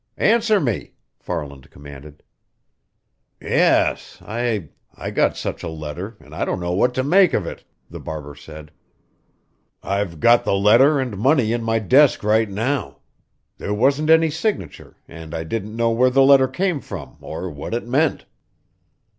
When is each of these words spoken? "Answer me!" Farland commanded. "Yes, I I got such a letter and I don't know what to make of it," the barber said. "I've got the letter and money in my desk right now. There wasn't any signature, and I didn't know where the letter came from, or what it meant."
"Answer 0.17 0.59
me!" 0.59 0.93
Farland 1.19 1.69
commanded. 1.69 2.23
"Yes, 3.39 4.17
I 4.23 4.69
I 4.95 5.11
got 5.11 5.37
such 5.37 5.61
a 5.61 5.67
letter 5.69 6.17
and 6.19 6.33
I 6.33 6.43
don't 6.43 6.59
know 6.59 6.71
what 6.71 6.95
to 6.95 7.03
make 7.03 7.35
of 7.35 7.45
it," 7.45 7.63
the 7.87 7.99
barber 7.99 8.33
said. 8.33 8.71
"I've 9.83 10.19
got 10.19 10.43
the 10.43 10.55
letter 10.55 10.99
and 10.99 11.15
money 11.19 11.53
in 11.53 11.61
my 11.61 11.77
desk 11.77 12.23
right 12.23 12.49
now. 12.49 12.97
There 13.59 13.75
wasn't 13.75 14.09
any 14.09 14.31
signature, 14.31 14.97
and 15.07 15.35
I 15.35 15.43
didn't 15.43 15.75
know 15.75 15.91
where 15.91 16.09
the 16.09 16.23
letter 16.23 16.47
came 16.47 16.81
from, 16.81 17.17
or 17.21 17.51
what 17.51 17.75
it 17.75 17.87
meant." 17.87 18.25